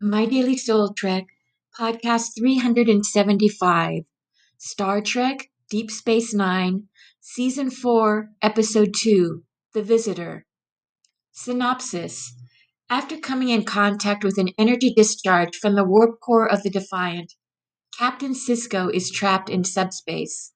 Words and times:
My 0.00 0.26
Daily 0.26 0.56
Soul 0.56 0.94
Trek, 0.94 1.26
podcast 1.76 2.36
375, 2.38 4.04
Star 4.56 5.00
Trek 5.00 5.50
Deep 5.68 5.90
Space 5.90 6.32
Nine, 6.32 6.86
Season 7.18 7.68
4, 7.68 8.30
Episode 8.40 8.94
2, 8.96 9.42
The 9.74 9.82
Visitor. 9.82 10.46
Synopsis 11.32 12.32
After 12.88 13.18
coming 13.18 13.48
in 13.48 13.64
contact 13.64 14.22
with 14.22 14.38
an 14.38 14.50
energy 14.56 14.94
discharge 14.94 15.56
from 15.56 15.74
the 15.74 15.82
warp 15.82 16.20
core 16.20 16.46
of 16.46 16.62
the 16.62 16.70
Defiant, 16.70 17.34
Captain 17.98 18.34
Sisko 18.34 18.94
is 18.94 19.10
trapped 19.10 19.50
in 19.50 19.64
subspace. 19.64 20.52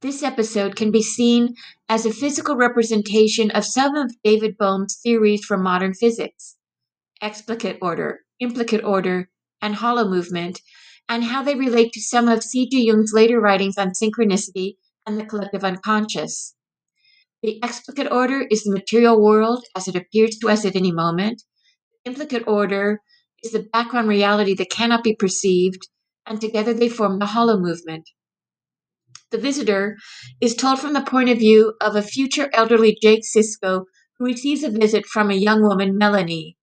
This 0.00 0.22
episode 0.22 0.76
can 0.76 0.92
be 0.92 1.02
seen 1.02 1.56
as 1.88 2.06
a 2.06 2.12
physical 2.12 2.54
representation 2.54 3.50
of 3.50 3.64
some 3.64 3.96
of 3.96 4.14
David 4.22 4.56
Bohm's 4.56 4.96
theories 5.02 5.44
for 5.44 5.58
modern 5.58 5.92
physics 5.92 6.55
explicate 7.22 7.78
order, 7.80 8.20
implicate 8.40 8.84
order, 8.84 9.30
and 9.62 9.76
holomovement, 9.76 10.60
and 11.08 11.24
how 11.24 11.42
they 11.42 11.54
relate 11.54 11.92
to 11.92 12.00
some 12.00 12.28
of 12.28 12.42
C.G. 12.42 12.86
Jung's 12.86 13.12
later 13.12 13.40
writings 13.40 13.78
on 13.78 13.90
synchronicity 13.90 14.76
and 15.06 15.18
the 15.18 15.24
collective 15.24 15.64
unconscious. 15.64 16.54
The 17.42 17.62
explicate 17.62 18.10
order 18.10 18.46
is 18.50 18.64
the 18.64 18.72
material 18.72 19.22
world 19.22 19.64
as 19.76 19.86
it 19.88 19.96
appears 19.96 20.36
to 20.38 20.48
us 20.48 20.64
at 20.64 20.74
any 20.74 20.90
moment. 20.90 21.42
The 22.04 22.10
implicate 22.10 22.46
order 22.46 23.00
is 23.42 23.52
the 23.52 23.68
background 23.72 24.08
reality 24.08 24.54
that 24.54 24.70
cannot 24.70 25.04
be 25.04 25.14
perceived, 25.14 25.88
and 26.26 26.40
together 26.40 26.74
they 26.74 26.88
form 26.88 27.18
the 27.18 27.26
holomovement. 27.26 28.04
The 29.30 29.38
visitor 29.38 29.96
is 30.40 30.54
told 30.54 30.80
from 30.80 30.92
the 30.92 31.02
point 31.02 31.28
of 31.28 31.38
view 31.38 31.74
of 31.80 31.94
a 31.94 32.02
future 32.02 32.50
elderly 32.52 32.96
Jake 33.00 33.22
Sisko 33.24 33.84
who 34.18 34.24
receives 34.24 34.62
a 34.62 34.70
visit 34.70 35.06
from 35.06 35.30
a 35.30 35.34
young 35.34 35.62
woman, 35.62 35.98
Melanie. 35.98 36.56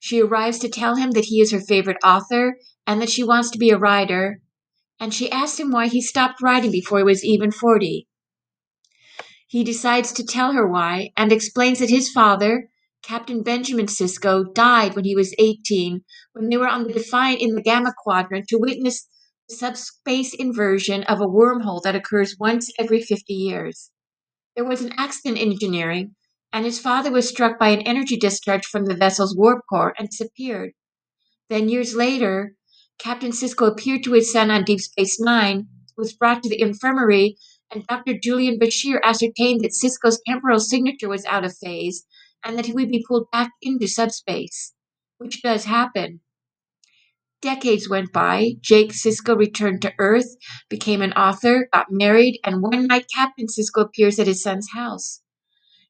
She 0.00 0.20
arrives 0.20 0.58
to 0.60 0.68
tell 0.68 0.96
him 0.96 1.12
that 1.12 1.26
he 1.26 1.40
is 1.40 1.52
her 1.52 1.60
favorite 1.60 1.96
author 2.04 2.58
and 2.86 3.00
that 3.00 3.10
she 3.10 3.24
wants 3.24 3.50
to 3.50 3.58
be 3.58 3.70
a 3.70 3.78
writer, 3.78 4.40
and 5.00 5.12
she 5.12 5.30
asks 5.30 5.58
him 5.58 5.70
why 5.70 5.88
he 5.88 6.00
stopped 6.00 6.42
writing 6.42 6.70
before 6.70 6.98
he 6.98 7.04
was 7.04 7.24
even 7.24 7.50
40. 7.50 8.06
He 9.48 9.64
decides 9.64 10.12
to 10.12 10.24
tell 10.24 10.52
her 10.52 10.66
why 10.66 11.10
and 11.16 11.32
explains 11.32 11.78
that 11.78 11.90
his 11.90 12.10
father, 12.10 12.68
Captain 13.02 13.42
Benjamin 13.42 13.86
Sisko, 13.86 14.52
died 14.52 14.94
when 14.94 15.04
he 15.04 15.14
was 15.14 15.34
18 15.38 16.04
when 16.32 16.48
they 16.48 16.56
were 16.56 16.68
on 16.68 16.84
the 16.84 16.92
Defiant 16.92 17.40
in 17.40 17.54
the 17.54 17.62
Gamma 17.62 17.94
Quadrant 17.96 18.48
to 18.48 18.58
witness 18.58 19.08
the 19.48 19.54
subspace 19.54 20.34
inversion 20.34 21.04
of 21.04 21.20
a 21.20 21.26
wormhole 21.26 21.80
that 21.82 21.94
occurs 21.94 22.36
once 22.38 22.72
every 22.78 23.00
50 23.00 23.32
years. 23.32 23.90
There 24.56 24.64
was 24.64 24.82
an 24.82 24.92
accident 24.98 25.38
in 25.38 25.52
engineering, 25.52 26.16
and 26.56 26.64
his 26.64 26.78
father 26.78 27.10
was 27.12 27.28
struck 27.28 27.58
by 27.58 27.68
an 27.68 27.82
energy 27.82 28.16
discharge 28.16 28.64
from 28.64 28.86
the 28.86 28.96
vessel's 28.96 29.36
warp 29.36 29.60
core 29.68 29.92
and 29.98 30.08
disappeared. 30.08 30.72
Then, 31.50 31.68
years 31.68 31.94
later, 31.94 32.54
Captain 32.98 33.30
Sisko 33.30 33.70
appeared 33.70 34.02
to 34.04 34.14
his 34.14 34.32
son 34.32 34.50
on 34.50 34.64
Deep 34.64 34.80
Space 34.80 35.20
Nine, 35.20 35.68
was 35.98 36.14
brought 36.14 36.42
to 36.42 36.48
the 36.48 36.58
infirmary, 36.58 37.36
and 37.70 37.86
Dr. 37.86 38.14
Julian 38.18 38.58
Bashir 38.58 38.98
ascertained 39.04 39.60
that 39.60 39.74
Sisko's 39.74 40.18
temporal 40.26 40.58
signature 40.58 41.10
was 41.10 41.26
out 41.26 41.44
of 41.44 41.54
phase 41.58 42.06
and 42.42 42.56
that 42.56 42.64
he 42.64 42.72
would 42.72 42.88
be 42.88 43.04
pulled 43.06 43.30
back 43.30 43.50
into 43.60 43.86
subspace, 43.86 44.72
which 45.18 45.42
does 45.42 45.66
happen. 45.66 46.20
Decades 47.42 47.86
went 47.86 48.14
by. 48.14 48.52
Jake 48.62 48.92
Sisko 48.92 49.36
returned 49.36 49.82
to 49.82 49.92
Earth, 49.98 50.34
became 50.70 51.02
an 51.02 51.12
author, 51.12 51.68
got 51.70 51.88
married, 51.90 52.40
and 52.44 52.62
one 52.62 52.86
night 52.86 53.04
Captain 53.14 53.46
Sisko 53.46 53.82
appears 53.82 54.18
at 54.18 54.26
his 54.26 54.42
son's 54.42 54.68
house. 54.72 55.20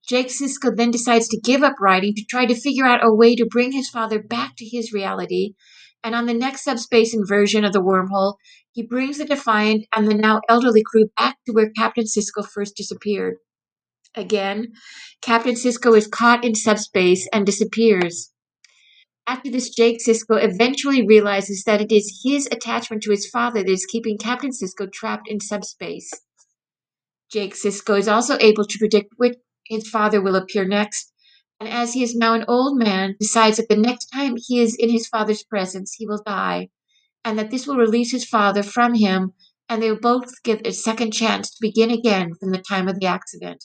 Jake 0.09 0.29
Sisko 0.29 0.75
then 0.75 0.93
decides 0.93 1.27
to 1.29 1.41
give 1.41 1.63
up 1.63 1.75
writing 1.81 2.15
to 2.15 2.25
try 2.25 2.47
to 2.47 2.55
figure 2.55 2.87
out 2.87 3.05
a 3.05 3.13
way 3.13 3.35
to 3.35 3.45
bring 3.45 3.73
his 3.73 3.91
father 3.91 4.23
back 4.23 4.55
to 4.57 4.65
his 4.65 4.93
reality. 4.93 5.55
And 6.05 6.15
on 6.15 6.27
the 6.27 6.35
next 6.35 6.63
subspace 6.63 7.13
inversion 7.13 7.65
of 7.65 7.73
the 7.73 7.83
wormhole, 7.83 8.37
he 8.71 8.83
brings 8.83 9.19
the 9.19 9.25
Defiant 9.25 9.87
and 9.93 10.07
the 10.07 10.15
now 10.15 10.41
elderly 10.49 10.83
crew 10.85 11.07
back 11.17 11.39
to 11.47 11.53
where 11.53 11.71
Captain 11.77 12.05
Sisko 12.05 12.47
first 12.47 12.77
disappeared. 12.77 13.37
Again, 14.15 14.69
Captain 15.21 15.55
Sisko 15.55 15.97
is 15.97 16.07
caught 16.07 16.45
in 16.45 16.55
subspace 16.55 17.29
and 17.33 17.45
disappears. 17.45 18.33
After 19.27 19.51
this, 19.51 19.71
Jake 19.71 19.99
Sisko 20.07 20.41
eventually 20.41 21.05
realizes 21.05 21.65
that 21.65 21.81
it 21.81 21.91
is 21.91 22.23
his 22.25 22.47
attachment 22.47 23.03
to 23.03 23.11
his 23.11 23.29
father 23.29 23.65
that 23.65 23.69
is 23.69 23.85
keeping 23.85 24.19
Captain 24.19 24.51
Sisko 24.51 24.91
trapped 24.93 25.29
in 25.29 25.41
subspace. 25.41 26.11
Jake 27.31 27.55
Sisko 27.55 27.99
is 27.99 28.07
also 28.07 28.39
able 28.39 28.65
to 28.65 28.79
predict 28.79 29.13
which 29.17 29.35
his 29.69 29.89
father 29.89 30.21
will 30.21 30.37
appear 30.37 30.65
next, 30.65 31.13
and 31.59 31.69
as 31.69 31.95
he 31.95 32.03
is 32.03 32.15
now 32.15 32.35
an 32.35 32.45
old 32.49 32.79
man, 32.79 33.15
decides 33.19 33.57
that 33.57 33.69
the 33.69 33.77
next 33.77 34.07
time 34.07 34.37
he 34.37 34.61
is 34.61 34.75
in 34.75 34.91
his 34.91 35.09
father's 35.09 35.43
presence, 35.43 35.95
he 35.95 36.07
will 36.07 36.23
die, 36.27 36.69
and 37.25 37.39
that 37.39 37.51
this 37.51 37.67
will 37.67 37.77
release 37.77 38.13
his 38.13 38.25
father 38.25 38.63
from 38.63 38.95
him, 38.95 39.33
and 39.69 39.83
they 39.83 39.91
will 39.91 40.01
both 40.01 40.43
get 40.43 40.67
a 40.67 40.73
second 40.73 41.13
chance 41.13 41.51
to 41.51 41.57
begin 41.61 41.91
again 41.91 42.35
from 42.39 42.51
the 42.51 42.63
time 42.63 42.89
of 42.89 43.01
the 43.01 43.07
accident. 43.07 43.65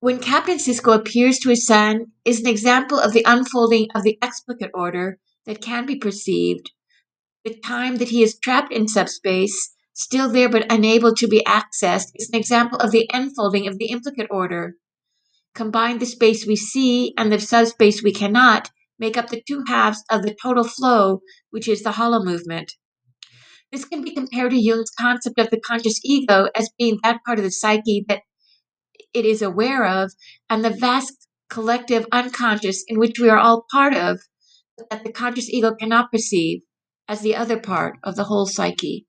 When 0.00 0.18
Captain 0.18 0.56
Sisko 0.56 0.94
appears 0.94 1.38
to 1.40 1.50
his 1.50 1.66
son 1.66 2.12
is 2.24 2.40
an 2.40 2.46
example 2.46 2.98
of 2.98 3.12
the 3.12 3.24
unfolding 3.26 3.88
of 3.94 4.02
the 4.02 4.18
explicate 4.22 4.70
order 4.72 5.18
that 5.44 5.60
can 5.60 5.84
be 5.84 5.96
perceived. 5.96 6.70
The 7.44 7.54
time 7.64 7.96
that 7.96 8.08
he 8.08 8.22
is 8.22 8.38
trapped 8.38 8.72
in 8.72 8.88
subspace, 8.88 9.74
still 10.00 10.30
there 10.30 10.48
but 10.48 10.72
unable 10.72 11.14
to 11.14 11.28
be 11.28 11.44
accessed, 11.46 12.08
is 12.14 12.30
an 12.32 12.38
example 12.38 12.78
of 12.78 12.90
the 12.90 13.08
unfolding 13.12 13.68
of 13.68 13.78
the 13.78 13.90
implicate 13.90 14.28
order. 14.30 14.74
Combine 15.54 15.98
the 15.98 16.06
space 16.06 16.46
we 16.46 16.56
see 16.56 17.12
and 17.18 17.30
the 17.30 17.38
subspace 17.38 18.02
we 18.02 18.12
cannot 18.12 18.70
make 18.98 19.16
up 19.16 19.28
the 19.28 19.42
two 19.46 19.62
halves 19.66 20.02
of 20.10 20.22
the 20.22 20.34
total 20.42 20.64
flow, 20.64 21.20
which 21.50 21.68
is 21.68 21.82
the 21.82 21.90
holomovement. 21.90 22.70
This 23.72 23.84
can 23.84 24.02
be 24.02 24.14
compared 24.14 24.52
to 24.52 24.60
Jung's 24.60 24.90
concept 24.90 25.38
of 25.38 25.50
the 25.50 25.60
conscious 25.60 26.00
ego 26.04 26.48
as 26.54 26.70
being 26.78 26.98
that 27.02 27.20
part 27.24 27.38
of 27.38 27.44
the 27.44 27.50
psyche 27.50 28.04
that 28.08 28.22
it 29.12 29.24
is 29.24 29.42
aware 29.42 29.84
of, 29.84 30.12
and 30.48 30.64
the 30.64 30.70
vast 30.70 31.28
collective 31.48 32.06
unconscious 32.10 32.84
in 32.88 32.98
which 32.98 33.18
we 33.20 33.28
are 33.28 33.38
all 33.38 33.66
part 33.70 33.94
of, 33.94 34.20
but 34.78 34.88
that 34.90 35.04
the 35.04 35.12
conscious 35.12 35.48
ego 35.50 35.74
cannot 35.74 36.10
perceive 36.10 36.60
as 37.08 37.20
the 37.20 37.36
other 37.36 37.58
part 37.58 37.98
of 38.02 38.16
the 38.16 38.24
whole 38.24 38.46
psyche. 38.46 39.06